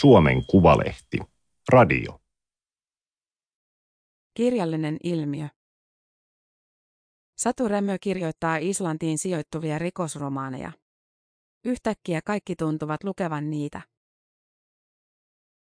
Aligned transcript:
Suomen 0.00 0.46
Kuvalehti. 0.46 1.18
Radio. 1.72 2.20
Kirjallinen 4.34 4.96
ilmiö. 5.04 5.48
Satu 7.38 7.68
Rämö 7.68 7.96
kirjoittaa 8.00 8.56
Islantiin 8.56 9.18
sijoittuvia 9.18 9.78
rikosromaaneja. 9.78 10.72
Yhtäkkiä 11.64 12.20
kaikki 12.24 12.56
tuntuvat 12.56 13.04
lukevan 13.04 13.50
niitä. 13.50 13.82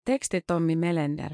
Teksti 0.04 0.40
Tommi 0.46 0.76
Melender. 0.76 1.32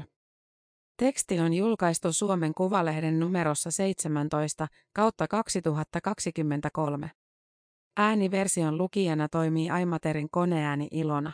Teksti 0.97 1.39
on 1.39 1.53
julkaistu 1.53 2.13
Suomen 2.13 2.53
Kuvalehden 2.53 3.19
numerossa 3.19 3.71
17 3.71 4.67
kautta 4.93 5.27
2023. 5.27 7.11
Ääniversion 7.97 8.77
lukijana 8.77 9.27
toimii 9.29 9.69
Aimaterin 9.69 10.29
koneääni 10.31 10.87
Ilona. 10.91 11.31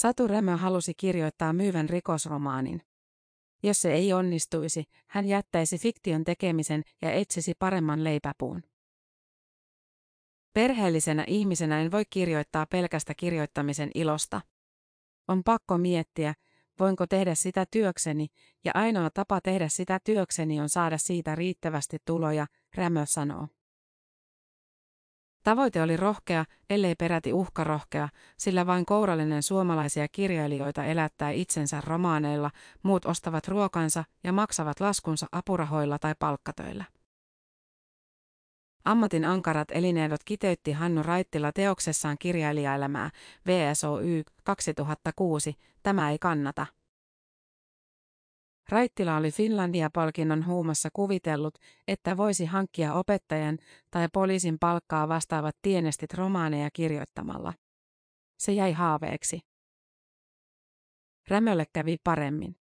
Satu 0.00 0.28
Rämö 0.28 0.56
halusi 0.56 0.94
kirjoittaa 0.94 1.52
myyvän 1.52 1.88
rikosromaanin. 1.88 2.82
Jos 3.62 3.80
se 3.80 3.92
ei 3.92 4.12
onnistuisi, 4.12 4.84
hän 5.06 5.26
jättäisi 5.26 5.78
fiktion 5.78 6.24
tekemisen 6.24 6.82
ja 7.02 7.12
etsisi 7.12 7.52
paremman 7.58 8.04
leipäpuun. 8.04 8.62
Perheellisenä 10.52 11.24
ihmisenä 11.26 11.80
en 11.80 11.90
voi 11.90 12.04
kirjoittaa 12.10 12.66
pelkästä 12.66 13.14
kirjoittamisen 13.14 13.90
ilosta. 13.94 14.40
On 15.28 15.44
pakko 15.44 15.78
miettiä, 15.78 16.34
voinko 16.78 17.06
tehdä 17.06 17.34
sitä 17.34 17.66
työkseni, 17.70 18.26
ja 18.64 18.72
ainoa 18.74 19.10
tapa 19.10 19.40
tehdä 19.40 19.68
sitä 19.68 19.98
työkseni 20.04 20.60
on 20.60 20.68
saada 20.68 20.98
siitä 20.98 21.34
riittävästi 21.34 21.98
tuloja, 22.04 22.46
Rämö 22.74 23.06
sanoo. 23.06 23.48
Tavoite 25.42 25.82
oli 25.82 25.96
rohkea, 25.96 26.44
ellei 26.70 26.94
peräti 26.94 27.32
uhkarohkea, 27.32 28.08
sillä 28.36 28.66
vain 28.66 28.86
kourallinen 28.86 29.42
suomalaisia 29.42 30.08
kirjailijoita 30.08 30.84
elättää 30.84 31.30
itsensä 31.30 31.82
romaaneilla, 31.86 32.50
muut 32.82 33.04
ostavat 33.04 33.48
ruokansa 33.48 34.04
ja 34.24 34.32
maksavat 34.32 34.80
laskunsa 34.80 35.26
apurahoilla 35.32 35.98
tai 35.98 36.14
palkkatöillä. 36.18 36.84
Ammatin 38.84 39.24
ankarat 39.24 39.68
elinehdot 39.70 40.24
kiteytti 40.24 40.72
Hannu 40.72 41.02
Raittila 41.02 41.52
teoksessaan 41.52 42.16
kirjailijaelämää, 42.18 43.10
VSOY 43.46 44.22
2006, 44.44 45.54
tämä 45.82 46.10
ei 46.10 46.18
kannata. 46.18 46.66
Raittila 48.70 49.16
oli 49.16 49.30
Finlandia-palkinnon 49.30 50.46
huumassa 50.46 50.88
kuvitellut, 50.92 51.54
että 51.88 52.16
voisi 52.16 52.44
hankkia 52.44 52.94
opettajan 52.94 53.58
tai 53.90 54.08
poliisin 54.12 54.58
palkkaa 54.58 55.08
vastaavat 55.08 55.56
tienestit 55.62 56.14
romaaneja 56.14 56.70
kirjoittamalla. 56.72 57.52
Se 58.38 58.52
jäi 58.52 58.72
haaveeksi. 58.72 59.40
Rämölle 61.28 61.64
kävi 61.72 61.96
paremmin. 62.04 62.56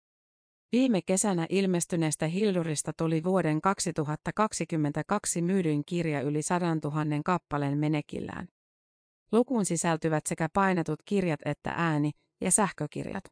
Viime 0.71 1.01
kesänä 1.01 1.45
ilmestyneestä 1.49 2.27
Hildurista 2.27 2.91
tuli 2.97 3.23
vuoden 3.23 3.61
2022 3.61 5.41
myydyin 5.41 5.85
kirja 5.85 6.21
yli 6.21 6.41
100 6.41 6.65
000 6.65 7.21
kappaleen 7.25 7.77
menekillään. 7.77 8.47
Lukuun 9.31 9.65
sisältyvät 9.65 10.25
sekä 10.25 10.49
painetut 10.53 10.99
kirjat 11.05 11.39
että 11.45 11.73
ääni- 11.77 12.11
ja 12.41 12.51
sähkökirjat. 12.51 13.23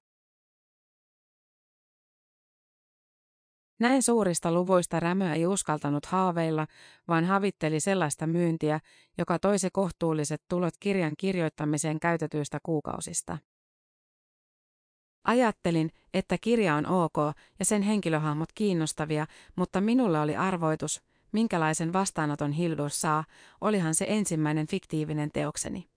Näin 3.80 4.04
suurista 4.04 4.52
luvuista 4.52 5.00
Rämö 5.00 5.34
ei 5.34 5.48
uskaltanut 5.48 6.06
haaveilla, 6.06 6.68
vaan 7.08 7.26
havitteli 7.26 7.80
sellaista 7.80 8.28
myyntiä, 8.28 8.80
joka 9.18 9.40
toisi 9.40 9.70
kohtuulliset 9.74 10.42
tulot 10.50 10.74
kirjan 10.80 11.14
kirjoittamiseen 11.18 12.00
käytetyistä 12.00 12.60
kuukausista. 12.64 13.38
Ajattelin, 15.24 15.90
että 16.14 16.38
kirja 16.38 16.76
on 16.76 16.86
ok 16.86 17.16
ja 17.60 17.66
sen 17.66 17.82
henkilöhahmot 17.82 18.50
kiinnostavia, 18.56 19.28
mutta 19.56 19.82
minulle 19.82 20.20
oli 20.20 20.36
arvoitus, 20.36 21.02
minkälaisen 21.32 21.94
vastaanoton 21.94 22.52
Hildur 22.52 22.90
saa, 22.90 23.24
olihan 23.62 23.96
se 23.96 24.06
ensimmäinen 24.10 24.68
fiktiivinen 24.68 25.32
teokseni. 25.32 25.93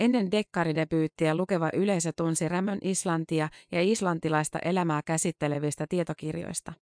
Ennen 0.00 0.30
dekkaridebyyttiä 0.30 1.34
lukeva 1.34 1.70
yleisö 1.74 2.12
tunsi 2.16 2.48
Rämön 2.48 2.78
Islantia 2.82 3.48
ja 3.72 3.82
islantilaista 3.82 4.58
elämää 4.58 5.00
käsittelevistä 5.04 5.86
tietokirjoista. 5.88 6.72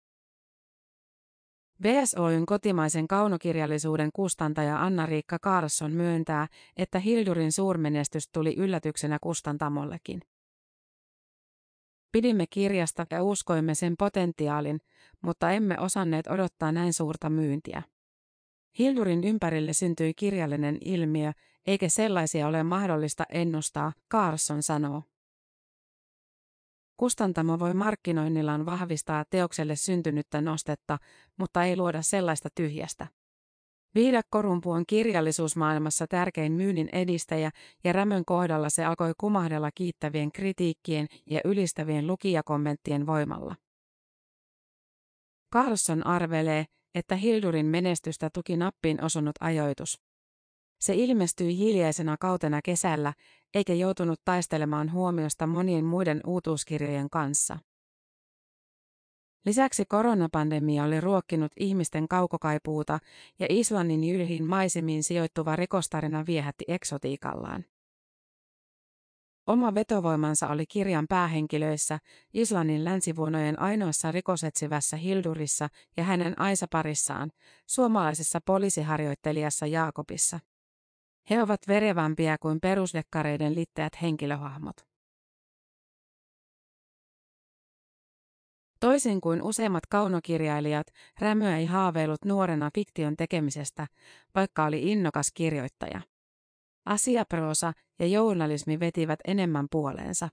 VSOyn 1.83 2.45
kotimaisen 2.45 3.07
kaunokirjallisuuden 3.07 4.09
kustantaja 4.13 4.81
Anna-Riikka 4.81 5.39
Carlson 5.39 5.91
myöntää, 5.91 6.47
että 6.77 6.99
Hildurin 6.99 7.51
suurmenestys 7.51 8.29
tuli 8.31 8.55
yllätyksenä 8.57 9.17
kustantamollekin. 9.21 10.21
Pidimme 12.11 12.45
kirjasta 12.49 13.05
ja 13.11 13.23
uskoimme 13.23 13.75
sen 13.75 13.95
potentiaalin, 13.99 14.79
mutta 15.21 15.51
emme 15.51 15.79
osanneet 15.79 16.27
odottaa 16.27 16.71
näin 16.71 16.93
suurta 16.93 17.29
myyntiä. 17.29 17.83
Hildurin 18.79 19.23
ympärille 19.23 19.73
syntyi 19.73 20.13
kirjallinen 20.13 20.77
ilmiö, 20.85 21.33
eikä 21.69 21.89
sellaisia 21.89 22.47
ole 22.47 22.63
mahdollista 22.63 23.23
ennustaa, 23.29 23.93
Carson 24.11 24.63
sanoo. 24.63 25.03
Kustantamo 26.97 27.59
voi 27.59 27.73
markkinoinnillaan 27.73 28.65
vahvistaa 28.65 29.25
teokselle 29.29 29.75
syntynyttä 29.75 30.41
nostetta, 30.41 30.97
mutta 31.37 31.63
ei 31.63 31.77
luoda 31.77 32.01
sellaista 32.01 32.49
tyhjästä. 32.55 33.07
Viidakkorumpu 33.95 34.71
on 34.71 34.83
kirjallisuusmaailmassa 34.87 36.07
tärkein 36.07 36.51
myynnin 36.51 36.89
edistäjä 36.91 37.51
ja 37.83 37.93
Rämön 37.93 38.25
kohdalla 38.25 38.69
se 38.69 38.85
alkoi 38.85 39.13
kumahdella 39.17 39.69
kiittävien 39.75 40.31
kritiikkien 40.31 41.07
ja 41.25 41.41
ylistävien 41.45 42.07
lukijakommenttien 42.07 43.05
voimalla. 43.05 43.55
Carlson 45.53 46.07
arvelee, 46.07 46.65
että 46.95 47.15
Hildurin 47.15 47.65
menestystä 47.65 48.29
tuki 48.33 48.57
nappiin 48.57 49.03
osunut 49.03 49.35
ajoitus. 49.39 50.08
Se 50.79 50.93
ilmestyi 50.95 51.57
hiljaisena 51.57 52.17
kautena 52.17 52.61
kesällä, 52.61 53.13
eikä 53.53 53.73
joutunut 53.73 54.21
taistelemaan 54.25 54.91
huomiosta 54.91 55.47
monien 55.47 55.85
muiden 55.85 56.21
uutuuskirjojen 56.27 57.09
kanssa. 57.09 57.59
Lisäksi 59.45 59.85
koronapandemia 59.85 60.83
oli 60.83 61.01
ruokkinut 61.01 61.51
ihmisten 61.59 62.07
kaukokaipuuta 62.07 62.99
ja 63.39 63.47
Islannin 63.49 64.03
jylhin 64.03 64.43
maisemiin 64.43 65.03
sijoittuva 65.03 65.55
rikostarina 65.55 66.25
viehätti 66.25 66.65
eksotiikallaan. 66.67 67.65
Oma 69.47 69.75
vetovoimansa 69.75 70.47
oli 70.47 70.65
kirjan 70.65 71.05
päähenkilöissä, 71.09 71.99
Islannin 72.33 72.85
länsivuonojen 72.85 73.59
ainoassa 73.59 74.11
rikosetsivässä 74.11 74.97
Hildurissa 74.97 75.67
ja 75.97 76.03
hänen 76.03 76.39
aisaparissaan, 76.41 77.31
suomalaisessa 77.65 78.39
poliisiharjoittelijassa 78.45 79.67
Jaakobissa. 79.67 80.39
He 81.29 81.41
ovat 81.41 81.61
verevämpiä 81.67 82.37
kuin 82.37 82.59
perusdekkareiden 82.61 83.55
litteät 83.55 84.01
henkilöhahmot. 84.01 84.75
Toisin 88.79 89.21
kuin 89.21 89.41
useimmat 89.41 89.85
kaunokirjailijat, 89.85 90.87
Rämö 91.19 91.57
ei 91.57 91.65
haaveillut 91.65 92.25
nuorena 92.25 92.69
fiktion 92.75 93.15
tekemisestä, 93.17 93.87
vaikka 94.35 94.65
oli 94.65 94.91
innokas 94.91 95.31
kirjoittaja. 95.33 96.01
Asiaproosa 96.85 97.73
ja 97.99 98.07
journalismi 98.07 98.79
vetivät 98.79 99.19
enemmän 99.27 99.67
puoleensa. 99.71 100.29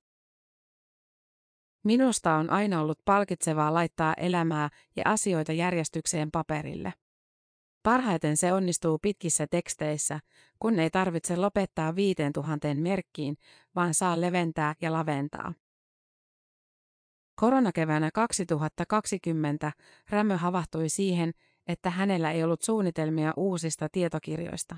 Minusta 1.84 2.34
on 2.34 2.50
aina 2.50 2.80
ollut 2.80 2.98
palkitsevaa 3.04 3.74
laittaa 3.74 4.14
elämää 4.14 4.68
ja 4.96 5.02
asioita 5.06 5.52
järjestykseen 5.52 6.31
paperille. 6.31 6.92
Parhaiten 7.87 8.37
se 8.37 8.53
onnistuu 8.53 8.99
pitkissä 8.99 9.47
teksteissä, 9.47 10.21
kun 10.59 10.79
ei 10.79 10.91
tarvitse 10.91 11.37
lopettaa 11.37 11.97
viiteen 11.97 12.33
tuhanteen 12.33 12.83
merkkiin, 12.83 13.37
vaan 13.75 13.94
saa 13.94 14.21
leventää 14.21 14.75
ja 14.81 14.93
laventaa. 14.93 15.55
Koronakeväänä 17.35 18.11
2020 18.15 19.73
Rämö 20.11 20.37
havahtui 20.37 20.88
siihen, 20.88 21.33
että 21.67 21.91
hänellä 21.91 22.33
ei 22.33 22.44
ollut 22.44 22.62
suunnitelmia 22.62 23.33
uusista 23.37 23.88
tietokirjoista. 23.93 24.77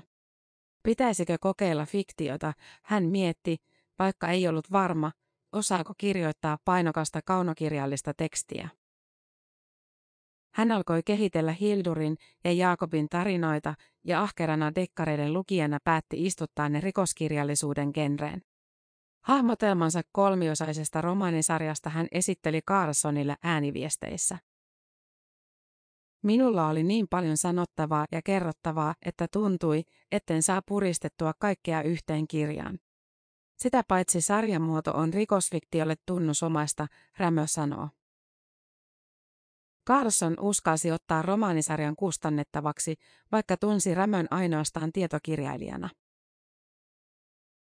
Pitäisikö 0.83 1.37
kokeilla 1.41 1.85
fiktiota, 1.85 2.53
hän 2.83 3.03
mietti, 3.03 3.57
vaikka 3.99 4.27
ei 4.27 4.47
ollut 4.47 4.71
varma, 4.71 5.11
osaako 5.51 5.93
kirjoittaa 5.97 6.57
painokasta 6.65 7.21
kaunokirjallista 7.21 8.13
tekstiä. 8.13 8.69
Hän 10.53 10.71
alkoi 10.71 11.01
kehitellä 11.05 11.51
Hildurin 11.51 12.17
ja 12.43 12.51
Jaakobin 12.51 13.09
tarinoita 13.09 13.73
ja 14.03 14.21
ahkerana 14.21 14.75
dekkareiden 14.75 15.33
lukijana 15.33 15.77
päätti 15.83 16.25
istuttaa 16.25 16.69
ne 16.69 16.81
rikoskirjallisuuden 16.81 17.91
genreen. 17.93 18.41
Hahmotelmansa 19.21 20.01
kolmiosaisesta 20.11 21.01
romaanisarjasta 21.01 21.89
hän 21.89 22.07
esitteli 22.11 22.61
Carlsonille 22.61 23.35
ääniviesteissä. 23.43 24.37
Minulla 26.23 26.67
oli 26.67 26.83
niin 26.83 27.07
paljon 27.09 27.37
sanottavaa 27.37 28.05
ja 28.11 28.21
kerrottavaa, 28.21 28.95
että 29.05 29.27
tuntui, 29.31 29.83
etten 30.11 30.43
saa 30.43 30.61
puristettua 30.65 31.33
kaikkea 31.39 31.81
yhteen 31.81 32.27
kirjaan. 32.27 32.79
Sitä 33.57 33.83
paitsi 33.87 34.21
sarjamuoto 34.21 34.91
on 34.91 35.13
rikosfiktiolle 35.13 35.95
tunnusomaista, 36.05 36.87
Rämö 37.17 37.47
sanoo. 37.47 37.89
Carlson 39.89 40.35
uskalsi 40.39 40.91
ottaa 40.91 41.21
romaanisarjan 41.21 41.95
kustannettavaksi, 41.95 42.95
vaikka 43.31 43.57
tunsi 43.57 43.95
Rämön 43.95 44.27
ainoastaan 44.31 44.91
tietokirjailijana. 44.91 45.89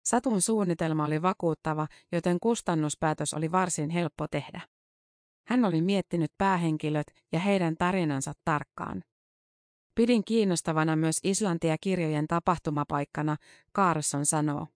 Satun 0.04 0.42
suunnitelma 0.42 1.04
oli 1.04 1.22
vakuuttava, 1.22 1.86
joten 2.12 2.40
kustannuspäätös 2.40 3.34
oli 3.34 3.52
varsin 3.52 3.90
helppo 3.90 4.28
tehdä. 4.28 4.60
Hän 5.46 5.64
oli 5.64 5.82
miettinyt 5.82 6.32
päähenkilöt 6.38 7.06
ja 7.32 7.38
heidän 7.38 7.74
tarinansa 7.78 8.32
tarkkaan. 8.44 9.02
Pidin 9.94 10.24
kiinnostavana 10.24 10.96
myös 10.96 11.20
Islantia 11.22 11.76
kirjojen 11.80 12.26
tapahtumapaikkana, 12.26 13.36
Carlson 13.76 14.26
sanoo. 14.26 14.66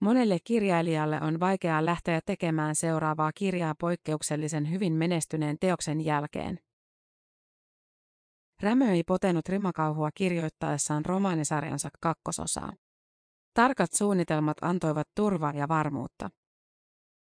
Monelle 0.00 0.38
kirjailijalle 0.44 1.20
on 1.20 1.40
vaikeaa 1.40 1.84
lähteä 1.84 2.20
tekemään 2.26 2.74
seuraavaa 2.74 3.32
kirjaa 3.32 3.74
poikkeuksellisen 3.80 4.70
hyvin 4.70 4.92
menestyneen 4.92 5.56
teoksen 5.60 6.00
jälkeen. 6.00 6.58
Rämö 8.62 8.90
ei 8.90 9.02
potenut 9.04 9.48
rimakauhua 9.48 10.10
kirjoittaessaan 10.14 11.04
romaanisarjansa 11.04 11.88
kakkososaa. 12.00 12.72
Tarkat 13.54 13.92
suunnitelmat 13.92 14.56
antoivat 14.62 15.08
turvaa 15.14 15.52
ja 15.52 15.68
varmuutta. 15.68 16.30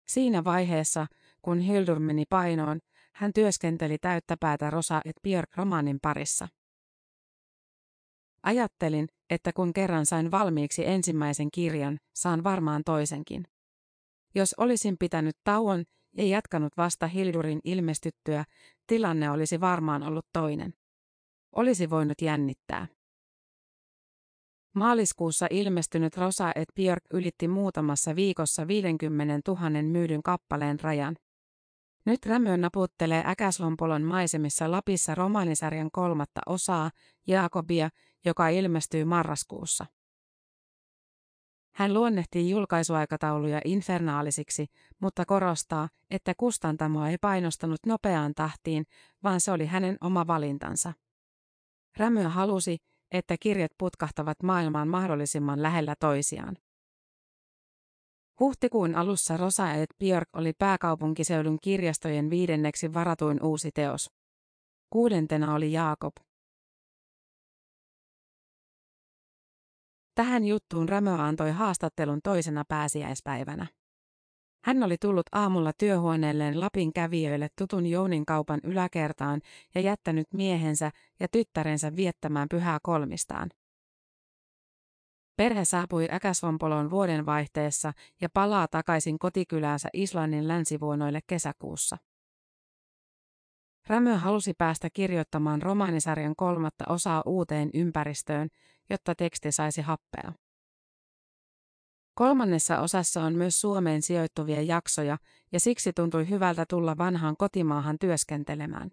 Siinä 0.08 0.44
vaiheessa, 0.44 1.08
kun 1.42 1.60
Hildur 1.60 2.00
meni 2.00 2.26
painoon, 2.30 2.80
hän 3.14 3.34
työskenteli 3.34 3.98
täyttä 3.98 4.38
päätä 4.40 4.70
Rosa 4.70 5.02
et 5.06 5.16
Björk-romaanin 5.24 6.00
parissa. 6.02 6.48
Ajattelin, 8.44 9.08
että 9.30 9.54
kun 9.54 9.74
kerran 9.74 10.06
sain 10.06 10.32
valmiiksi 10.32 10.86
ensimmäisen 10.86 11.48
kirjan, 11.54 11.98
saan 12.16 12.44
varmaan 12.44 12.82
toisenkin. 12.86 13.48
Jos 14.36 14.54
olisin 14.58 14.96
pitänyt 15.00 15.38
tauon 15.44 15.84
ja 16.18 16.28
jatkanut 16.28 16.78
vasta 16.78 17.08
Hildurin 17.08 17.60
ilmestyttyä, 17.64 18.46
tilanne 18.88 19.32
olisi 19.32 19.62
varmaan 19.62 20.04
ollut 20.04 20.26
toinen. 20.34 20.74
Olisi 21.56 21.90
voinut 21.90 22.22
jännittää. 22.22 22.88
Maaliskuussa 24.76 25.48
ilmestynyt 25.50 26.18
Rosa 26.18 26.52
et 26.56 26.70
Björk 26.76 27.04
ylitti 27.14 27.48
muutamassa 27.48 28.16
viikossa 28.16 28.68
50 28.68 29.52
000 29.52 29.82
myydyn 29.82 30.24
kappaleen 30.24 30.80
rajan. 30.80 31.16
Nyt 32.08 32.26
Rämö 32.26 32.58
naputtelee 32.58 33.24
Äkäslompolon 33.26 34.02
maisemissa 34.02 34.72
Lapissa 34.72 35.16
romaanisarjan 35.16 35.92
kolmatta 35.92 36.42
osaa, 36.46 36.92
Jaakobia, 37.28 37.90
joka 38.26 38.48
ilmestyy 38.48 39.06
marraskuussa. 39.06 39.86
Hän 41.76 41.94
luonnehtii 41.94 42.50
julkaisuaikatauluja 42.50 43.62
infernaalisiksi, 43.66 44.66
mutta 45.00 45.26
korostaa, 45.26 45.90
että 46.10 46.34
kustantamoa 46.38 47.10
ei 47.10 47.18
painostanut 47.18 47.80
nopeaan 47.86 48.34
tahtiin, 48.36 48.86
vaan 49.24 49.42
se 49.42 49.52
oli 49.52 49.66
hänen 49.66 49.98
oma 50.02 50.28
valintansa. 50.28 50.94
Rämö 51.98 52.30
halusi, 52.30 52.78
että 53.12 53.36
kirjat 53.40 53.72
putkahtavat 53.78 54.44
maailmaan 54.44 54.88
mahdollisimman 54.88 55.64
lähellä 55.64 55.96
toisiaan. 56.00 56.58
Huhtikuun 58.40 58.96
alussa 58.96 59.38
Rosa 59.38 59.74
et 59.74 59.90
Björk 60.00 60.30
oli 60.34 60.54
pääkaupunkiseudun 60.54 61.58
kirjastojen 61.62 62.30
viidenneksi 62.30 62.94
varatuin 62.94 63.44
uusi 63.44 63.72
teos. 63.74 64.10
Kuudentena 64.90 65.54
oli 65.54 65.72
Jaakob. 65.72 66.14
Tähän 70.16 70.46
juttuun 70.46 70.90
Rämö 70.90 71.14
antoi 71.14 71.52
haastattelun 71.52 72.20
toisena 72.24 72.64
pääsiäispäivänä. 72.68 73.68
Hän 74.64 74.84
oli 74.84 74.98
tullut 75.02 75.26
aamulla 75.32 75.72
työhuoneelleen 75.78 76.60
Lapin 76.60 76.94
kävijöille 76.94 77.48
tutun 77.58 77.86
Jounin 77.86 78.26
kaupan 78.26 78.60
yläkertaan 78.64 79.42
ja 79.76 79.82
jättänyt 79.82 80.28
miehensä 80.34 80.92
ja 81.20 81.28
tyttärensä 81.32 81.96
viettämään 81.96 82.48
pyhää 82.50 82.80
kolmistaan. 82.84 83.50
Perhe 85.38 85.66
saapui 85.66 86.08
Äkäsvompoloon 86.12 86.90
vuodenvaihteessa 86.90 87.94
ja 88.22 88.30
palaa 88.34 88.68
takaisin 88.68 89.20
kotikyläänsä 89.20 89.90
Islannin 89.94 90.48
länsivuonoille 90.48 91.20
kesäkuussa. 91.28 91.98
Rämö 93.88 94.18
halusi 94.18 94.54
päästä 94.54 94.90
kirjoittamaan 94.94 95.62
romaanisarjan 95.62 96.36
kolmatta 96.36 96.86
osaa 96.90 97.24
uuteen 97.26 97.70
ympäristöön, 97.74 98.50
jotta 98.90 99.16
teksti 99.16 99.52
saisi 99.52 99.82
happea. 99.82 100.34
Kolmannessa 102.14 102.80
osassa 102.80 103.22
on 103.24 103.34
myös 103.34 103.62
Suomeen 103.62 104.02
sijoittuvia 104.02 104.62
jaksoja, 104.62 105.18
ja 105.52 105.60
siksi 105.60 105.94
tuntui 105.94 106.30
hyvältä 106.30 106.66
tulla 106.70 106.98
vanhaan 106.98 107.38
kotimaahan 107.38 108.00
työskentelemään. 108.00 108.92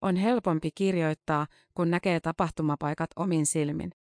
On 0.00 0.16
helpompi 0.16 0.70
kirjoittaa, 0.74 1.46
kun 1.74 1.90
näkee 1.90 2.20
tapahtumapaikat 2.20 3.10
omin 3.16 3.46
silmin. 3.46 3.92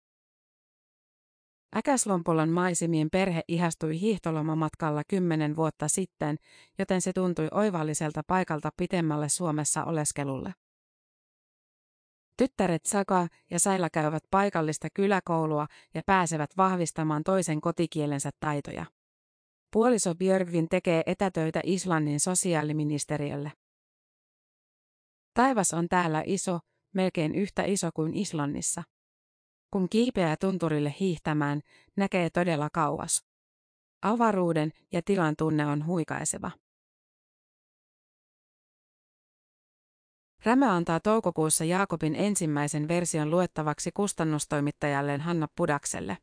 Äkäslompolon 1.76 2.48
maisemien 2.48 3.10
perhe 3.10 3.40
ihastui 3.48 4.00
hiihtolomamatkalla 4.00 5.02
kymmenen 5.08 5.56
vuotta 5.56 5.88
sitten, 5.88 6.36
joten 6.78 7.00
se 7.00 7.12
tuntui 7.12 7.48
oivalliselta 7.50 8.22
paikalta 8.26 8.70
pitemmälle 8.76 9.28
Suomessa 9.28 9.84
oleskelulle. 9.84 10.54
Tyttäret 12.36 12.86
Saka 12.86 13.28
ja 13.50 13.58
Saila 13.58 13.90
käyvät 13.90 14.22
paikallista 14.30 14.88
kyläkoulua 14.94 15.66
ja 15.94 16.02
pääsevät 16.06 16.50
vahvistamaan 16.56 17.24
toisen 17.24 17.60
kotikielensä 17.60 18.30
taitoja. 18.40 18.86
Puoliso 19.72 20.14
Björgvin 20.14 20.68
tekee 20.68 21.02
etätöitä 21.06 21.60
Islannin 21.64 22.20
sosiaaliministeriölle. 22.20 23.52
Taivas 25.34 25.74
on 25.74 25.88
täällä 25.88 26.22
iso, 26.26 26.58
melkein 26.94 27.34
yhtä 27.34 27.64
iso 27.64 27.90
kuin 27.94 28.14
Islannissa. 28.14 28.82
Kun 29.70 29.88
kiipeää 29.88 30.36
tunturille 30.36 30.94
hiihtämään, 31.00 31.60
näkee 31.96 32.30
todella 32.30 32.70
kauas. 32.72 33.24
Avaruuden 34.02 34.72
ja 34.92 35.02
tilan 35.02 35.34
tunne 35.38 35.66
on 35.66 35.86
huikaiseva. 35.86 36.50
Rämä 40.44 40.76
antaa 40.76 41.00
toukokuussa 41.00 41.64
Jaakobin 41.64 42.14
ensimmäisen 42.14 42.88
version 42.88 43.30
luettavaksi 43.30 43.90
kustannustoimittajalleen 43.92 45.20
Hanna 45.20 45.48
Pudakselle. 45.56 46.18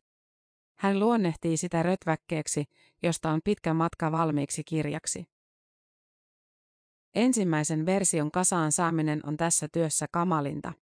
Hän 0.78 1.00
luonnehtii 1.00 1.56
sitä 1.56 1.82
rötväkkeeksi, 1.82 2.64
josta 3.02 3.30
on 3.30 3.40
pitkä 3.44 3.74
matka 3.74 4.12
valmiiksi 4.12 4.64
kirjaksi. 4.64 5.26
Ensimmäisen 7.14 7.86
version 7.86 8.30
kasaan 8.30 8.72
saaminen 8.72 9.20
on 9.26 9.36
tässä 9.36 9.68
työssä 9.72 10.06
kamalinta. 10.12 10.72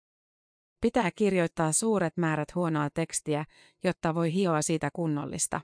Pitää 0.81 1.11
kirjoittaa 1.15 1.71
suuret 1.71 2.17
määrät 2.17 2.55
huonoa 2.55 2.89
tekstiä, 2.89 3.45
jotta 3.83 4.15
voi 4.15 4.33
hioa 4.33 4.61
siitä 4.61 4.89
kunnollista. 4.93 5.61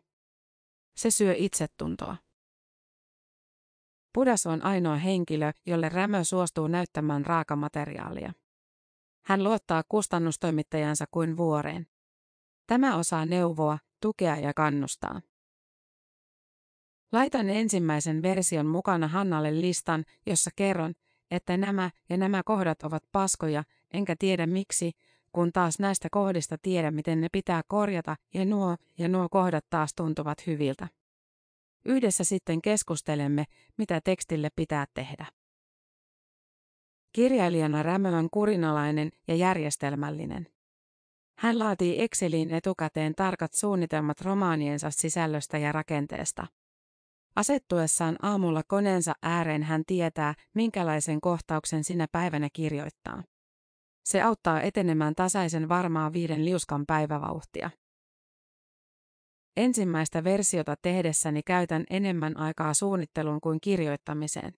Se 0.95 1.11
syö 1.11 1.33
itsetuntoa. 1.37 2.17
Pudas 4.13 4.45
on 4.45 4.65
ainoa 4.65 4.95
henkilö, 4.95 5.51
jolle 5.65 5.89
Rämö 5.89 6.23
suostuu 6.23 6.67
näyttämään 6.67 7.25
raakamateriaalia. 7.25 8.33
Hän 9.25 9.43
luottaa 9.43 9.83
kustannustoimittajansa 9.89 11.05
kuin 11.11 11.37
vuoreen. 11.37 11.87
Tämä 12.67 12.95
osaa 12.95 13.25
neuvoa, 13.25 13.77
tukea 14.01 14.35
ja 14.35 14.53
kannustaa. 14.53 15.21
Laitan 17.11 17.49
ensimmäisen 17.49 18.21
version 18.21 18.65
mukana 18.65 19.07
Hannalle 19.07 19.61
listan, 19.61 20.05
jossa 20.25 20.51
kerron, 20.55 20.93
että 21.31 21.57
nämä 21.57 21.89
ja 22.09 22.17
nämä 22.17 22.41
kohdat 22.45 22.83
ovat 22.83 23.03
paskoja, 23.11 23.63
enkä 23.93 24.15
tiedä 24.19 24.47
miksi, 24.47 24.91
kun 25.31 25.51
taas 25.51 25.79
näistä 25.79 26.07
kohdista 26.11 26.57
tiedä, 26.61 26.91
miten 26.91 27.21
ne 27.21 27.27
pitää 27.31 27.61
korjata, 27.67 28.15
ja 28.33 28.45
nuo 28.45 28.75
ja 28.97 29.07
nuo 29.07 29.29
kohdat 29.29 29.65
taas 29.69 29.93
tuntuvat 29.95 30.47
hyviltä. 30.47 30.87
Yhdessä 31.85 32.23
sitten 32.23 32.61
keskustelemme, 32.61 33.45
mitä 33.77 34.01
tekstille 34.03 34.49
pitää 34.55 34.85
tehdä. 34.93 35.25
Kirjailijana 37.13 37.83
Rämö 37.83 38.17
on 38.17 38.29
kurinalainen 38.31 39.11
ja 39.27 39.35
järjestelmällinen. 39.35 40.47
Hän 41.37 41.59
laatii 41.59 42.01
Exceliin 42.01 42.53
etukäteen 42.53 43.15
tarkat 43.15 43.53
suunnitelmat 43.53 44.21
romaaniensa 44.21 44.91
sisällöstä 44.91 45.57
ja 45.57 45.71
rakenteesta. 45.71 46.47
Asettuessaan 47.35 48.15
aamulla 48.21 48.61
koneensa 48.67 49.13
ääreen 49.21 49.63
hän 49.63 49.83
tietää, 49.87 50.33
minkälaisen 50.53 51.21
kohtauksen 51.21 51.83
sinä 51.83 52.07
päivänä 52.11 52.49
kirjoittaa. 52.53 53.23
Se 54.03 54.21
auttaa 54.21 54.61
etenemään 54.61 55.15
tasaisen 55.15 55.69
varmaa 55.69 56.13
viiden 56.13 56.45
liuskan 56.45 56.85
päivävauhtia. 56.85 57.69
Ensimmäistä 59.57 60.23
versiota 60.23 60.75
tehdessäni 60.81 61.43
käytän 61.43 61.83
enemmän 61.89 62.37
aikaa 62.37 62.73
suunnitteluun 62.73 63.41
kuin 63.41 63.61
kirjoittamiseen. 63.61 64.53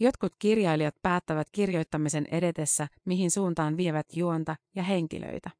Jotkut 0.00 0.32
kirjailijat 0.38 0.94
päättävät 1.02 1.46
kirjoittamisen 1.52 2.26
edetessä, 2.30 2.88
mihin 3.04 3.30
suuntaan 3.30 3.76
vievät 3.76 4.06
juonta 4.16 4.56
ja 4.74 4.82
henkilöitä. 4.82 5.50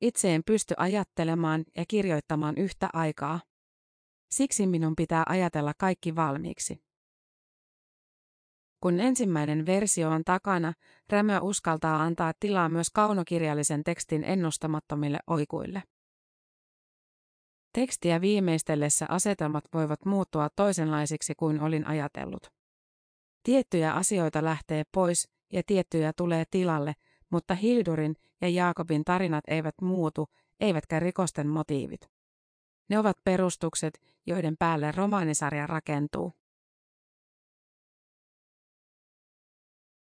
Itse 0.00 0.34
en 0.34 0.42
pysty 0.46 0.74
ajattelemaan 0.76 1.64
ja 1.76 1.84
kirjoittamaan 1.88 2.54
yhtä 2.58 2.88
aikaa. 2.92 3.40
Siksi 4.30 4.66
minun 4.66 4.96
pitää 4.96 5.22
ajatella 5.28 5.72
kaikki 5.78 6.16
valmiiksi. 6.16 6.82
Kun 8.82 9.00
ensimmäinen 9.00 9.66
versio 9.66 10.10
on 10.10 10.24
takana, 10.24 10.72
Rämö 11.10 11.40
uskaltaa 11.40 12.02
antaa 12.02 12.32
tilaa 12.40 12.68
myös 12.68 12.90
kaunokirjallisen 12.90 13.84
tekstin 13.84 14.24
ennustamattomille 14.24 15.18
oikuille. 15.26 15.82
Tekstiä 17.72 18.20
viimeistellessä 18.20 19.06
asetelmat 19.08 19.64
voivat 19.74 20.04
muuttua 20.04 20.48
toisenlaisiksi 20.56 21.34
kuin 21.34 21.60
olin 21.60 21.86
ajatellut. 21.86 22.46
Tiettyjä 23.42 23.92
asioita 23.92 24.44
lähtee 24.44 24.82
pois 24.92 25.28
ja 25.52 25.62
tiettyjä 25.66 26.12
tulee 26.16 26.44
tilalle, 26.50 26.94
mutta 27.30 27.54
Hildurin 27.54 28.16
ja 28.40 28.48
Jaakobin 28.48 29.04
tarinat 29.04 29.44
eivät 29.48 29.74
muutu, 29.82 30.28
eivätkä 30.60 31.00
rikosten 31.00 31.48
motiivit. 31.48 32.10
Ne 32.88 32.98
ovat 32.98 33.16
perustukset, 33.24 34.00
joiden 34.26 34.56
päälle 34.58 34.92
romaanisarja 34.92 35.66
rakentuu. 35.66 36.41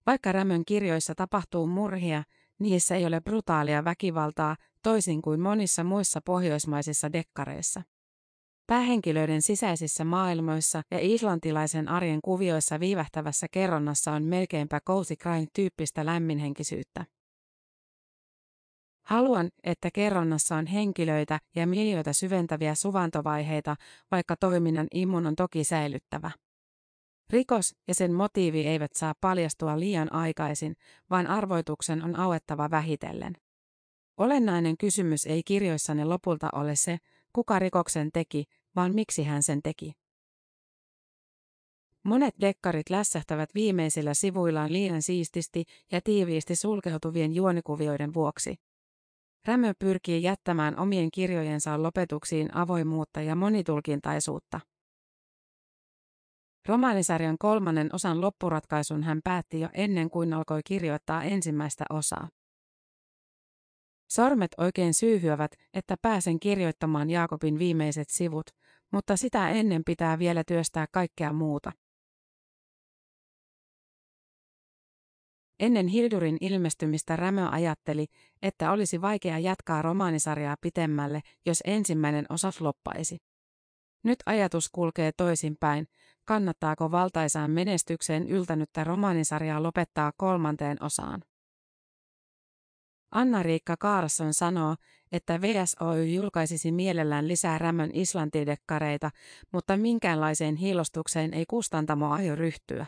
Vaikka 0.06 0.32
Rämön 0.32 0.66
kirjoissa 0.66 1.16
tapahtuu 1.16 1.68
murhia, 1.68 2.24
niissä 2.60 2.96
ei 2.96 3.06
ole 3.06 3.22
brutaalia 3.22 3.84
väkivaltaa 3.84 4.56
toisin 4.84 5.22
kuin 5.22 5.40
monissa 5.40 5.84
muissa 5.84 6.22
pohjoismaisissa 6.26 7.14
dekkareissa. 7.14 7.82
Päähenkilöiden 8.68 9.42
sisäisissä 9.42 10.04
maailmoissa 10.06 10.82
ja 10.92 10.98
islantilaisen 11.02 11.88
arjen 11.88 12.20
kuvioissa 12.24 12.80
viivähtävässä 12.80 13.48
kerronnassa 13.52 14.12
on 14.12 14.24
melkeinpä 14.24 14.80
cozy 14.80 15.16
crime-tyyppistä 15.16 16.06
lämminhenkisyyttä. 16.06 17.06
Haluan, 19.06 19.50
että 19.64 19.90
kerronnassa 19.94 20.56
on 20.56 20.66
henkilöitä 20.66 21.40
ja 21.56 21.68
miljoita 21.68 22.14
syventäviä 22.14 22.76
suvantovaiheita, 22.76 23.76
vaikka 24.12 24.36
toiminnan 24.36 24.88
immun 24.94 25.28
on 25.28 25.36
toki 25.36 25.64
säilyttävä. 25.64 26.32
Rikos 27.30 27.76
ja 27.88 27.96
sen 27.96 28.14
motiivi 28.14 28.68
eivät 28.68 28.92
saa 28.94 29.14
paljastua 29.22 29.80
liian 29.80 30.14
aikaisin, 30.14 30.76
vaan 31.10 31.28
arvoituksen 31.28 32.04
on 32.04 32.20
auettava 32.20 32.72
vähitellen. 32.72 33.34
Olennainen 34.18 34.78
kysymys 34.78 35.26
ei 35.26 35.44
kirjoissanne 35.44 36.06
lopulta 36.06 36.50
ole 36.54 36.76
se, 36.76 36.98
kuka 37.34 37.60
rikoksen 37.60 38.12
teki, 38.12 38.46
vaan 38.76 38.96
miksi 38.96 39.24
hän 39.24 39.44
sen 39.44 39.62
teki. 39.64 39.94
Monet 42.04 42.36
dekkarit 42.42 42.90
lässähtävät 42.90 43.56
viimeisillä 43.56 44.14
sivuillaan 44.14 44.74
liian 44.74 45.02
siististi 45.02 45.64
ja 45.92 46.02
tiiviisti 46.02 46.56
sulkeutuvien 46.56 47.34
juonikuvioiden 47.34 48.14
vuoksi. 48.14 48.56
Rämö 49.46 49.74
pyrkii 49.80 50.24
jättämään 50.24 50.80
omien 50.80 51.12
kirjojensa 51.12 51.84
lopetuksiin 51.84 52.56
avoimuutta 52.56 53.22
ja 53.22 53.36
monitulkintaisuutta. 53.36 54.60
Romaanisarjan 56.68 57.38
kolmannen 57.40 57.90
osan 57.94 58.22
loppuratkaisun 58.22 59.04
hän 59.04 59.20
päätti 59.24 59.60
jo 59.60 59.70
ennen 59.74 60.10
kuin 60.10 60.34
alkoi 60.34 60.62
kirjoittaa 60.66 61.24
ensimmäistä 61.24 61.86
osaa. 61.90 62.30
Sormet 64.12 64.52
oikein 64.58 64.94
syyhyävät, 64.94 65.52
että 65.74 65.96
pääsen 66.02 66.40
kirjoittamaan 66.40 67.10
Jaakobin 67.10 67.60
viimeiset 67.60 68.10
sivut, 68.10 68.46
mutta 68.92 69.18
sitä 69.18 69.50
ennen 69.50 69.84
pitää 69.86 70.20
vielä 70.20 70.44
työstää 70.48 70.86
kaikkea 70.92 71.34
muuta. 71.34 71.72
Ennen 75.60 75.88
Hildurin 75.88 76.38
ilmestymistä 76.42 77.16
Rämö 77.16 77.50
ajatteli, 77.50 78.06
että 78.42 78.72
olisi 78.72 79.02
vaikea 79.02 79.40
jatkaa 79.40 79.82
romaanisarjaa 79.82 80.56
pitemmälle, 80.62 81.22
jos 81.46 81.64
ensimmäinen 81.66 82.26
osa 82.30 82.52
floppaisi. 82.52 83.18
Nyt 84.04 84.20
ajatus 84.26 84.70
kulkee 84.70 85.12
toisinpäin, 85.18 85.88
kannattaako 86.26 86.92
valtaisaan 86.92 87.52
menestykseen 87.52 88.28
yltänyttä 88.28 88.84
romaanisarjaa 88.84 89.64
lopettaa 89.64 90.12
kolmanteen 90.18 90.84
osaan. 90.84 91.22
Anna-Riikka 93.12 93.78
Kaarson 93.80 94.34
sanoo, 94.34 94.76
että 95.12 95.42
VSOY 95.42 96.06
julkaisisi 96.06 96.72
mielellään 96.72 97.28
lisää 97.28 97.58
Rämön 97.58 97.90
islantidekkareita, 97.94 99.12
mutta 99.54 99.78
minkäänlaiseen 99.78 100.56
hiilostukseen 100.56 101.34
ei 101.34 101.46
kustantamo 101.46 102.12
aio 102.12 102.36
ryhtyä. 102.36 102.86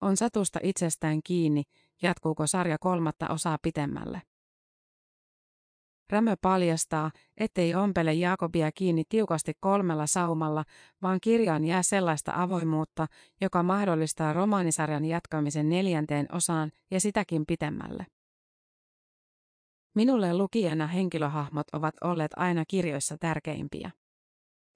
On 0.00 0.16
satusta 0.16 0.60
itsestään 0.62 1.20
kiinni, 1.24 1.62
jatkuuko 2.02 2.46
sarja 2.46 2.76
kolmatta 2.80 3.28
osaa 3.28 3.58
pitemmälle. 3.62 4.22
Rämö 6.10 6.34
paljastaa, 6.42 7.10
ettei 7.36 7.74
ompele 7.74 8.14
Jaakobia 8.14 8.72
kiinni 8.72 9.02
tiukasti 9.08 9.52
kolmella 9.60 10.06
saumalla, 10.06 10.64
vaan 11.02 11.18
kirjaan 11.22 11.64
jää 11.64 11.82
sellaista 11.82 12.32
avoimuutta, 12.34 13.06
joka 13.40 13.62
mahdollistaa 13.62 14.32
romaanisarjan 14.32 15.04
jatkamisen 15.04 15.68
neljänteen 15.68 16.26
osaan 16.32 16.70
ja 16.90 17.00
sitäkin 17.00 17.46
pitemmälle. 17.46 18.06
Minulle 19.94 20.34
lukijana 20.34 20.86
henkilöhahmot 20.86 21.66
ovat 21.72 21.94
olleet 22.04 22.30
aina 22.36 22.64
kirjoissa 22.68 23.16
tärkeimpiä. 23.18 23.90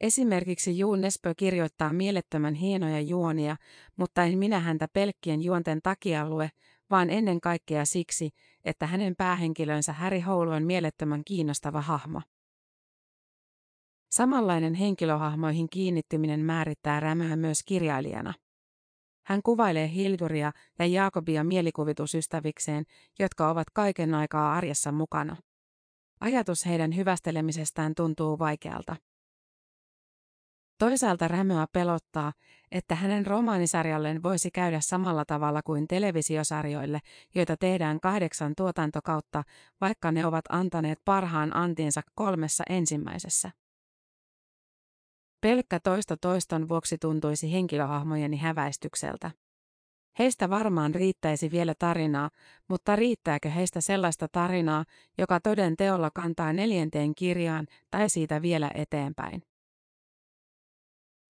Esimerkiksi 0.01 0.79
Juu 0.79 0.97
Nespö 0.97 1.35
kirjoittaa 1.37 1.93
mielettömän 1.93 2.55
hienoja 2.55 3.01
juonia, 3.01 3.57
mutta 3.97 4.25
en 4.25 4.39
minä 4.39 4.61
häntä 4.61 4.89
pelkkien 4.93 5.43
juonten 5.43 5.83
takia 5.83 6.29
lue, 6.29 6.51
vaan 6.91 7.11
ennen 7.11 7.41
kaikkea 7.41 7.85
siksi, 7.85 8.31
että 8.65 8.87
hänen 8.87 9.15
päähenkilönsä 9.17 9.93
Häri 9.93 10.21
Houlu 10.21 10.51
on 10.51 10.63
mielettömän 10.63 11.23
kiinnostava 11.25 11.81
hahmo. 11.81 12.21
Samanlainen 14.11 14.75
henkilöhahmoihin 14.75 15.69
kiinnittyminen 15.71 16.41
määrittää 16.41 17.01
Rämöä 17.01 17.37
myös 17.37 17.63
kirjailijana. 17.67 18.35
Hän 19.27 19.43
kuvailee 19.43 19.91
Hilduria 19.95 20.53
ja 20.79 20.87
Jaakobia 20.87 21.45
mielikuvitusystävikseen, 21.45 22.85
jotka 23.19 23.51
ovat 23.51 23.71
kaiken 23.71 24.15
aikaa 24.15 24.55
arjessa 24.55 24.93
mukana. 24.93 25.37
Ajatus 26.21 26.67
heidän 26.67 26.97
hyvästelemisestään 26.97 27.95
tuntuu 27.95 28.39
vaikealta. 28.39 28.97
Toisaalta 30.83 31.29
Rämöä 31.29 31.67
pelottaa, 31.73 32.33
että 32.71 32.95
hänen 32.95 33.27
romaanisarjalleen 33.27 34.23
voisi 34.23 34.51
käydä 34.51 34.81
samalla 34.81 35.25
tavalla 35.25 35.63
kuin 35.63 35.89
televisiosarjoille, 35.89 37.01
joita 37.35 37.57
tehdään 37.57 38.01
kahdeksan 38.01 38.53
tuotantokautta, 38.57 39.43
vaikka 39.81 40.13
ne 40.13 40.27
ovat 40.27 40.45
antaneet 40.49 40.99
parhaan 41.05 41.57
antinsa 41.57 42.01
kolmessa 42.15 42.65
ensimmäisessä. 42.69 43.51
Pelkkä 45.41 45.81
toista 45.81 46.17
toiston 46.17 46.69
vuoksi 46.69 46.99
tuntuisi 46.99 47.53
henkilöhahmojeni 47.53 48.37
häväistykseltä. 48.37 49.31
Heistä 50.19 50.51
varmaan 50.51 50.95
riittäisi 50.95 51.51
vielä 51.51 51.75
tarinaa, 51.79 52.31
mutta 52.69 52.97
riittääkö 52.97 53.51
heistä 53.51 53.81
sellaista 53.81 54.29
tarinaa, 54.33 54.85
joka 55.19 55.41
toden 55.41 55.77
teolla 55.77 56.11
kantaa 56.15 56.53
neljänteen 56.53 57.15
kirjaan 57.15 57.67
tai 57.91 58.11
siitä 58.11 58.43
vielä 58.43 58.71
eteenpäin? 58.75 59.43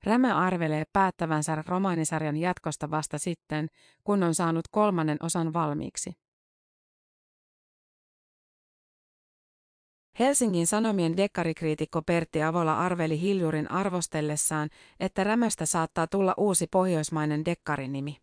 Rämä 0.07 0.37
arvelee 0.37 0.85
päättävänsä 0.93 1.63
romaanisarjan 1.67 2.37
jatkosta 2.37 2.91
vasta 2.91 3.19
sitten, 3.19 3.69
kun 4.05 4.23
on 4.23 4.35
saanut 4.35 4.69
kolmannen 4.71 5.19
osan 5.23 5.53
valmiiksi. 5.53 6.13
Helsingin 10.19 10.67
Sanomien 10.67 11.17
dekkarikriitikko 11.17 12.03
Pertti 12.03 12.43
Avola 12.43 12.79
arveli 12.79 13.21
Hiljurin 13.21 13.71
arvostellessaan, 13.71 14.69
että 15.01 15.25
Rämöstä 15.25 15.67
saattaa 15.67 16.07
tulla 16.07 16.35
uusi 16.37 16.67
pohjoismainen 16.67 17.45
dekkarinimi. 17.45 18.17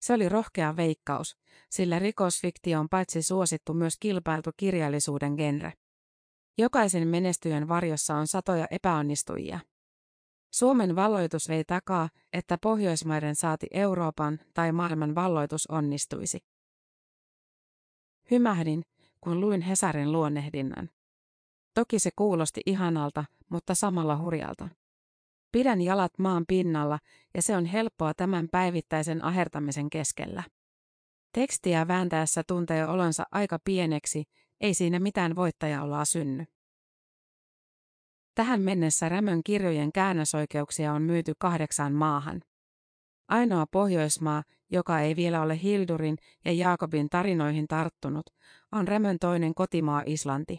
Se 0.00 0.12
oli 0.12 0.28
rohkea 0.28 0.76
veikkaus, 0.76 1.36
sillä 1.70 1.98
rikosfiktio 1.98 2.80
on 2.80 2.88
paitsi 2.88 3.22
suosittu 3.22 3.74
myös 3.74 3.96
kilpailtu 4.00 4.50
kirjallisuuden 4.56 5.34
genre. 5.34 5.72
Jokaisen 6.58 7.08
menestyjän 7.08 7.68
varjossa 7.68 8.14
on 8.14 8.26
satoja 8.26 8.66
epäonnistujia. 8.70 9.60
Suomen 10.54 10.96
valloitus 10.96 11.48
vei 11.48 11.64
takaa, 11.64 12.08
että 12.32 12.58
Pohjoismaiden 12.58 13.34
saati 13.34 13.66
Euroopan 13.70 14.38
tai 14.54 14.72
maailman 14.72 15.14
valloitus 15.14 15.66
onnistuisi. 15.66 16.38
Hymähdin, 18.30 18.82
kun 19.20 19.40
luin 19.40 19.60
Hesarin 19.60 20.12
luonnehdinnan. 20.12 20.90
Toki 21.74 21.98
se 21.98 22.10
kuulosti 22.16 22.60
ihanalta, 22.66 23.24
mutta 23.48 23.74
samalla 23.74 24.18
hurjalta. 24.18 24.68
Pidän 25.52 25.80
jalat 25.80 26.12
maan 26.18 26.44
pinnalla 26.48 26.98
ja 27.34 27.42
se 27.42 27.56
on 27.56 27.64
helppoa 27.64 28.14
tämän 28.14 28.48
päivittäisen 28.48 29.24
ahertamisen 29.24 29.90
keskellä. 29.90 30.42
Tekstiä 31.32 31.88
vääntäessä 31.88 32.42
tuntee 32.46 32.86
olonsa 32.86 33.24
aika 33.32 33.58
pieneksi, 33.64 34.24
ei 34.60 34.74
siinä 34.74 34.98
mitään 34.98 35.36
voittajaolaa 35.36 36.04
synny. 36.04 36.44
Tähän 38.34 38.60
mennessä 38.60 39.08
Rämön 39.08 39.42
kirjojen 39.44 39.92
käännösoikeuksia 39.92 40.92
on 40.92 41.02
myyty 41.02 41.32
kahdeksaan 41.38 41.92
maahan. 41.92 42.42
Ainoa 43.28 43.66
Pohjoismaa, 43.70 44.42
joka 44.70 45.00
ei 45.00 45.16
vielä 45.16 45.42
ole 45.42 45.62
Hildurin 45.62 46.16
ja 46.44 46.52
Jaakobin 46.52 47.08
tarinoihin 47.08 47.68
tarttunut, 47.68 48.26
on 48.72 48.88
Rämön 48.88 49.18
toinen 49.18 49.54
kotimaa 49.54 50.02
Islanti. 50.06 50.58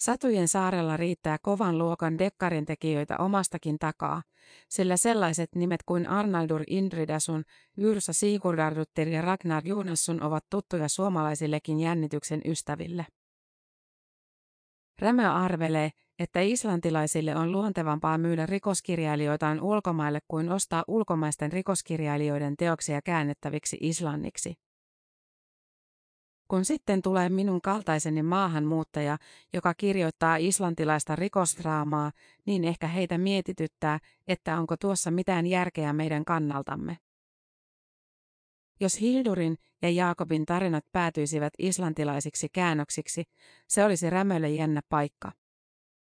Satujen 0.00 0.48
saarella 0.48 0.96
riittää 0.96 1.36
kovan 1.42 1.78
luokan 1.78 2.18
dekkarin 2.18 2.64
tekijöitä 2.64 3.16
omastakin 3.16 3.78
takaa, 3.78 4.22
sillä 4.68 4.96
sellaiset 4.96 5.48
nimet 5.54 5.82
kuin 5.86 6.08
Arnaldur 6.08 6.62
Indridasun, 6.66 7.44
Yrsa 7.76 8.12
Sigurdarduttir 8.12 9.08
ja 9.08 9.22
Ragnar 9.22 9.62
Jonasson 9.66 10.22
ovat 10.22 10.44
tuttuja 10.50 10.88
suomalaisillekin 10.88 11.80
jännityksen 11.80 12.40
ystäville. 12.44 13.06
Rämö 14.98 15.32
arvelee, 15.32 15.90
että 16.18 16.40
islantilaisille 16.40 17.36
on 17.36 17.52
luontevampaa 17.52 18.18
myydä 18.18 18.46
rikoskirjailijoitaan 18.46 19.60
ulkomaille 19.60 20.20
kuin 20.28 20.52
ostaa 20.52 20.84
ulkomaisten 20.88 21.52
rikoskirjailijoiden 21.52 22.56
teoksia 22.56 23.02
käännettäviksi 23.02 23.76
islanniksi. 23.80 24.54
Kun 26.48 26.64
sitten 26.64 27.02
tulee 27.02 27.28
minun 27.28 27.60
kaltaiseni 27.60 28.22
maahanmuuttaja, 28.22 29.18
joka 29.52 29.74
kirjoittaa 29.74 30.36
islantilaista 30.36 31.16
rikosdraamaa, 31.16 32.12
niin 32.46 32.64
ehkä 32.64 32.86
heitä 32.86 33.18
mietityttää, 33.18 33.98
että 34.28 34.58
onko 34.58 34.76
tuossa 34.76 35.10
mitään 35.10 35.46
järkeä 35.46 35.92
meidän 35.92 36.24
kannaltamme. 36.24 36.98
Jos 38.80 39.00
Hildurin 39.00 39.56
ja 39.82 39.90
Jaakobin 39.90 40.46
tarinat 40.46 40.84
päätyisivät 40.92 41.52
islantilaisiksi 41.58 42.48
käännöksiksi, 42.48 43.24
se 43.68 43.84
olisi 43.84 44.10
Rämölle 44.10 44.50
jännä 44.50 44.80
paikka. 44.88 45.32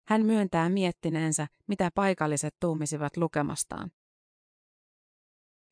Hän 0.08 0.26
myöntää 0.26 0.70
miettineensä, 0.70 1.48
mitä 1.68 1.92
paikalliset 1.96 2.56
tuumisivat 2.60 3.18
lukemastaan. 3.18 3.92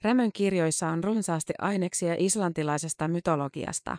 Rämön 0.03 0.31
kirjoissa 0.33 0.87
on 0.87 1.03
runsaasti 1.03 1.53
aineksia 1.59 2.15
islantilaisesta 2.17 3.07
mytologiasta. 3.07 3.97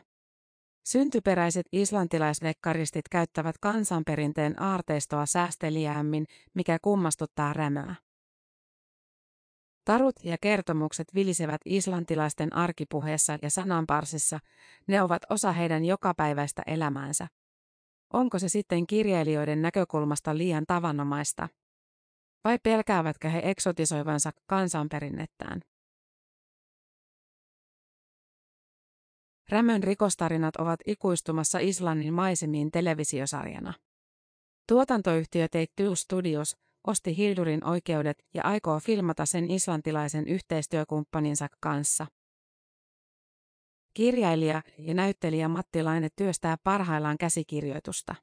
Syntyperäiset 0.85 1.67
islantilaisvekkaristit 1.73 3.09
käyttävät 3.09 3.59
kansanperinteen 3.59 4.63
aarteistoa 4.63 5.27
säästeliäämmin, 5.27 6.27
mikä 6.55 6.79
kummastuttaa 6.83 7.53
rämöä. 7.53 7.95
Tarut 9.85 10.17
ja 10.25 10.37
kertomukset 10.41 11.15
vilisevät 11.15 11.61
islantilaisten 11.65 12.53
arkipuheessa 12.57 13.39
ja 13.43 13.51
sananparsissa, 13.51 14.39
ne 14.87 15.03
ovat 15.03 15.23
osa 15.31 15.53
heidän 15.53 15.85
jokapäiväistä 15.85 16.62
elämäänsä. 16.67 17.29
Onko 18.12 18.39
se 18.39 18.49
sitten 18.49 18.87
kirjailijoiden 18.87 19.62
näkökulmasta 19.62 20.37
liian 20.37 20.65
tavanomaista? 20.67 21.49
Vai 22.45 22.59
pelkäävätkö 22.59 23.29
he 23.29 23.41
eksotisoivansa 23.45 24.31
kansanperinnettään? 24.47 25.61
Rämön 29.49 29.83
rikostarinat 29.83 30.57
ovat 30.57 30.81
ikuistumassa 30.87 31.59
Islannin 31.59 32.15
maisemiin 32.15 32.71
televisiosarjana. 32.71 33.75
Tuotantoyhtiö 34.69 35.49
Take 35.49 35.73
Two 35.77 35.95
Studios 35.95 36.57
osti 36.87 37.17
Hildurin 37.17 37.65
oikeudet 37.65 38.25
ja 38.35 38.43
aikoo 38.45 38.81
filmata 38.81 39.27
sen 39.27 39.51
islantilaisen 39.51 40.29
yhteistyökumppaninsa 40.29 41.49
kanssa. 41.61 42.07
Kirjailija 43.95 44.62
ja 44.79 44.95
näyttelijä 44.95 45.49
Matti 45.49 45.83
Laine 45.83 46.09
työstää 46.17 46.57
parhaillaan 46.65 47.19
käsikirjoitusta. 47.19 48.15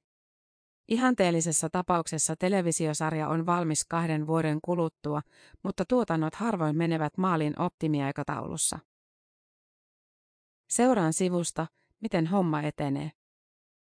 Ihanteellisessa 0.88 1.70
tapauksessa 1.70 2.36
televisiosarja 2.36 3.28
on 3.28 3.46
valmis 3.46 3.86
kahden 3.86 4.28
vuoden 4.28 4.60
kuluttua, 4.62 5.22
mutta 5.64 5.86
tuotannot 5.86 6.36
harvoin 6.36 6.78
menevät 6.78 7.18
maaliin 7.18 7.62
optimiaikataulussa. 7.62 8.80
Seuraan 10.70 11.14
sivusta, 11.14 11.68
miten 12.02 12.28
homma 12.28 12.62
etenee. 12.62 13.12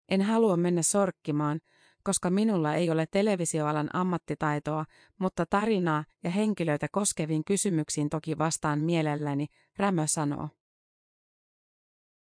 En 0.10 0.21
halua 0.21 0.57
mennä 0.57 0.81
sorkkimaan, 0.81 1.60
koska 2.03 2.29
minulla 2.29 2.75
ei 2.75 2.89
ole 2.89 3.05
televisioalan 3.11 3.89
ammattitaitoa, 3.93 4.85
mutta 5.19 5.45
tarinaa 5.45 6.03
ja 6.23 6.29
henkilöitä 6.29 6.87
koskeviin 6.91 7.43
kysymyksiin 7.45 8.09
toki 8.09 8.37
vastaan 8.37 8.79
mielelläni, 8.79 9.47
Rämö 9.77 10.07
sanoo. 10.07 10.49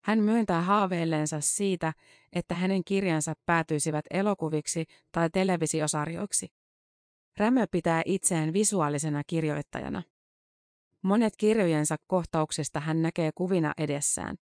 Hän 0.05 0.18
myöntää 0.18 0.62
haaveilleensa 0.62 1.40
siitä, 1.40 1.92
että 2.33 2.55
hänen 2.55 2.85
kirjansa 2.85 3.35
päätyisivät 3.46 4.05
elokuviksi 4.11 4.85
tai 5.12 5.31
televisiosarjoiksi. 5.31 6.48
Rämö 7.37 7.66
pitää 7.70 8.03
itseään 8.07 8.53
visuaalisena 8.53 9.22
kirjoittajana. 9.27 10.03
Monet 11.03 11.37
kirjojensa 11.37 11.96
kohtauksista 12.07 12.81
hän 12.81 13.03
näkee 13.03 13.31
kuvina 13.35 13.72
edessään. 13.79 14.37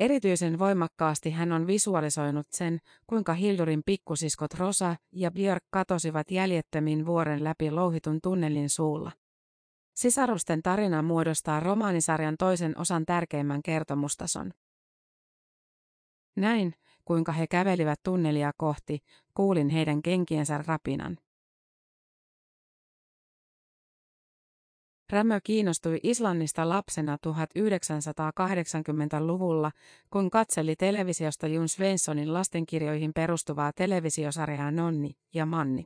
Erityisen 0.00 0.58
voimakkaasti 0.58 1.30
hän 1.30 1.52
on 1.52 1.66
visualisoinut 1.66 2.46
sen, 2.50 2.78
kuinka 3.06 3.34
Hildurin 3.34 3.82
pikkusiskot 3.86 4.54
Rosa 4.54 4.96
ja 5.12 5.30
Björk 5.30 5.64
katosivat 5.70 6.30
jäljettömin 6.30 7.06
vuoren 7.06 7.44
läpi 7.44 7.70
louhitun 7.70 8.18
tunnelin 8.22 8.70
suulla. 8.70 9.12
Sisarusten 9.94 10.62
tarina 10.62 11.02
muodostaa 11.02 11.60
romaanisarjan 11.60 12.34
toisen 12.38 12.78
osan 12.78 13.06
tärkeimmän 13.06 13.62
kertomustason. 13.62 14.52
Näin, 16.36 16.74
kuinka 17.04 17.32
he 17.32 17.46
kävelivät 17.46 18.00
tunnelia 18.02 18.52
kohti, 18.56 18.98
kuulin 19.34 19.68
heidän 19.68 20.02
kenkiensä 20.02 20.58
rapinan. 20.66 21.18
Rämö 25.14 25.40
kiinnostui 25.44 26.00
Islannista 26.02 26.68
lapsena 26.68 27.18
1980-luvulla, 27.26 29.72
kun 30.10 30.30
katseli 30.30 30.76
televisiosta 30.76 31.46
Jun 31.46 31.68
Svenssonin 31.68 32.34
lastenkirjoihin 32.34 33.12
perustuvaa 33.12 33.72
televisiosarjaa 33.72 34.70
Nonni 34.70 35.16
ja 35.34 35.46
Manni. 35.46 35.84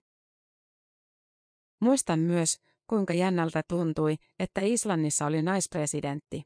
Muistan 1.81 2.19
myös, 2.19 2.61
kuinka 2.87 3.15
jännältä 3.15 3.63
tuntui, 3.69 4.17
että 4.39 4.61
Islannissa 4.65 5.27
oli 5.27 5.43
naispresidentti. 5.43 6.43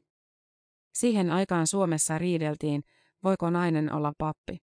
Siihen 0.93 1.31
aikaan 1.31 1.67
Suomessa 1.67 2.17
riideltiin, 2.17 2.83
voiko 3.23 3.49
nainen 3.49 3.93
olla 3.93 4.13
pappi. 4.17 4.57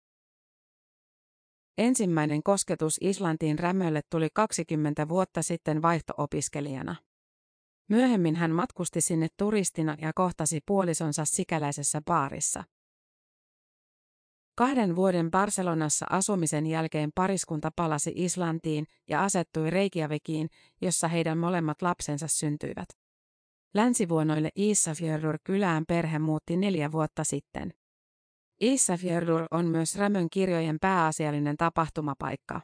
Ensimmäinen 1.77 2.43
kosketus 2.43 2.97
Islantiin 3.01 3.59
Rämölle 3.59 4.01
tuli 4.09 4.27
20 4.33 5.09
vuotta 5.09 5.41
sitten 5.41 5.81
vaihto-opiskelijana. 5.81 6.95
Myöhemmin 7.89 8.35
hän 8.35 8.51
matkusti 8.51 9.01
sinne 9.01 9.27
turistina 9.37 9.95
ja 10.01 10.11
kohtasi 10.15 10.59
puolisonsa 10.65 11.25
sikäläisessä 11.25 12.01
baarissa. 12.05 12.63
Kahden 14.55 14.95
vuoden 14.95 15.31
Barcelonassa 15.31 16.05
asumisen 16.09 16.67
jälkeen 16.67 17.09
pariskunta 17.15 17.71
palasi 17.75 18.11
Islantiin 18.15 18.85
ja 19.09 19.23
asettui 19.23 19.69
Reykjavikiin, 19.69 20.49
jossa 20.81 21.07
heidän 21.07 21.37
molemmat 21.37 21.81
lapsensa 21.81 22.27
syntyivät. 22.27 22.89
Länsivuonoille 23.73 24.49
Issafjördur 24.55 25.37
kylään 25.43 25.85
perhe 25.87 26.19
muutti 26.19 26.57
neljä 26.57 26.91
vuotta 26.91 27.23
sitten. 27.23 27.73
Issafjördur 28.59 29.45
on 29.51 29.65
myös 29.65 29.95
Rämön 29.95 30.29
kirjojen 30.29 30.77
pääasiallinen 30.81 31.57
tapahtumapaikka. 31.57 32.61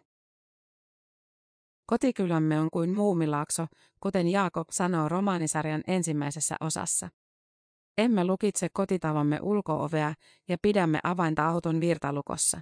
Kotikylämme 1.86 2.60
on 2.60 2.69
kuin 2.72 2.96
muumilaakso, 2.96 3.67
kuten 4.00 4.28
Jaakob 4.28 4.67
sanoo 4.72 5.10
romaanisarjan 5.10 5.84
ensimmäisessä 5.88 6.56
osassa. 6.60 7.10
Emme 7.98 8.26
lukitse 8.26 8.69
kotitalomme 8.69 9.39
ulkoovea 9.41 10.13
ja 10.48 10.58
pidämme 10.62 11.00
avainta 11.04 11.48
auton 11.48 11.82
virtalukossa. 11.82 12.62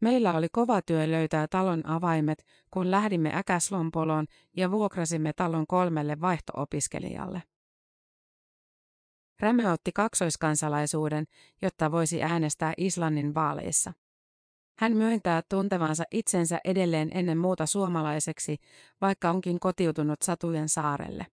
Meillä 0.00 0.32
oli 0.32 0.48
kova 0.52 0.82
työ 0.82 1.10
löytää 1.10 1.48
talon 1.48 1.86
avaimet, 1.86 2.44
kun 2.70 2.90
lähdimme 2.90 3.36
Äkäslompoloon 3.36 4.26
ja 4.56 4.70
vuokrasimme 4.70 5.32
talon 5.32 5.66
kolmelle 5.66 6.20
vaihto-opiskelijalle. 6.20 7.42
Rämö 9.40 9.72
otti 9.72 9.92
kaksoiskansalaisuuden, 9.92 11.24
jotta 11.62 11.92
voisi 11.92 12.22
äänestää 12.22 12.72
Islannin 12.76 13.34
vaaleissa. 13.34 13.92
Hän 14.78 14.96
myöntää 14.96 15.42
tuntevansa 15.48 16.04
itsensä 16.10 16.60
edelleen 16.64 17.10
ennen 17.14 17.38
muuta 17.38 17.66
suomalaiseksi, 17.66 18.56
vaikka 19.00 19.30
onkin 19.30 19.60
kotiutunut 19.60 20.22
Satujen 20.22 20.68
saarelle. 20.68 21.26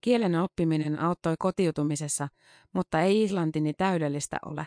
Kielen 0.00 0.34
oppiminen 0.34 1.00
auttoi 1.00 1.34
kotiutumisessa, 1.38 2.28
mutta 2.72 3.00
ei 3.00 3.22
islantini 3.22 3.74
täydellistä 3.74 4.36
ole. 4.46 4.66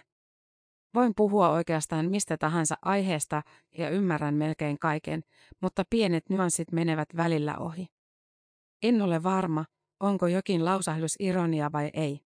Voin 0.94 1.14
puhua 1.16 1.50
oikeastaan 1.50 2.10
mistä 2.10 2.38
tahansa 2.38 2.76
aiheesta 2.82 3.42
ja 3.78 3.90
ymmärrän 3.90 4.36
melkein 4.36 4.80
kaiken, 4.80 5.24
mutta 5.62 5.84
pienet 5.90 6.30
nyanssit 6.30 6.72
menevät 6.72 7.10
välillä 7.18 7.58
ohi. 7.58 7.88
En 8.84 9.02
ole 9.02 9.24
varma, 9.24 9.66
onko 10.00 10.28
jokin 10.28 10.66
lausahdus 10.66 11.16
ironia 11.20 11.72
vai 11.72 11.90
ei. 11.94 12.27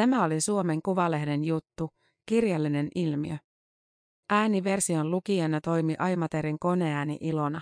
Tämä 0.00 0.24
oli 0.24 0.40
Suomen 0.40 0.82
Kuvalehden 0.82 1.44
juttu. 1.44 1.90
kirjallinen 2.26 2.88
ilmiö. 2.94 3.36
Ääniversion 4.30 5.10
lukijana 5.10 5.60
toimi 5.60 5.94
Aimaterin 5.98 6.58
koneääni 6.58 7.18
Ilona. 7.20 7.60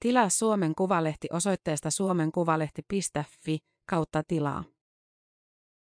Tilaa 0.00 0.28
Suomen 0.28 0.74
Kuvalehti 0.74 1.28
osoitteesta 1.32 1.90
suomenkuvalehti.fi 1.90 3.58
kautta 3.88 4.22
tilaa. 4.28 4.64